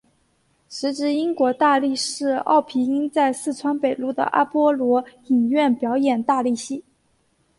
[0.67, 6.83] 时值英国大力士奥皮音在四川北路的阿波罗影院表演大力戏。